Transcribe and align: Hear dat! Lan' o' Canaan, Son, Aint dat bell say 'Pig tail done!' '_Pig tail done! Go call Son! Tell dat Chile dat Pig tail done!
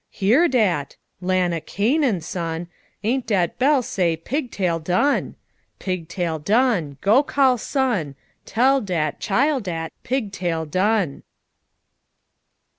Hear 0.09 0.47
dat! 0.47 0.95
Lan' 1.21 1.53
o' 1.53 1.59
Canaan, 1.61 2.21
Son, 2.21 2.67
Aint 3.03 3.27
dat 3.27 3.59
bell 3.59 3.83
say 3.83 4.17
'Pig 4.17 4.49
tail 4.49 4.79
done!' 4.79 5.35
'_Pig 5.79 6.07
tail 6.07 6.39
done! 6.39 6.97
Go 7.01 7.21
call 7.21 7.59
Son! 7.59 8.15
Tell 8.43 8.81
dat 8.81 9.19
Chile 9.19 9.59
dat 9.61 9.93
Pig 10.01 10.31
tail 10.31 10.65
done! 10.65 11.21